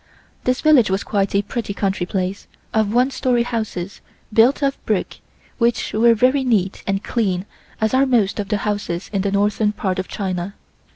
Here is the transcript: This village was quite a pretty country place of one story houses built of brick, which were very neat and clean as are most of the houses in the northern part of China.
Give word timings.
This 0.45 0.61
village 0.61 0.89
was 0.89 1.03
quite 1.03 1.35
a 1.35 1.43
pretty 1.43 1.75
country 1.75 2.07
place 2.07 2.47
of 2.73 2.91
one 2.91 3.11
story 3.11 3.43
houses 3.43 4.01
built 4.33 4.63
of 4.63 4.83
brick, 4.83 5.19
which 5.59 5.93
were 5.93 6.15
very 6.15 6.43
neat 6.43 6.81
and 6.87 7.03
clean 7.03 7.45
as 7.79 7.93
are 7.93 8.07
most 8.07 8.39
of 8.39 8.47
the 8.49 8.57
houses 8.65 9.11
in 9.13 9.21
the 9.21 9.31
northern 9.31 9.73
part 9.73 9.99
of 9.99 10.07
China. 10.07 10.55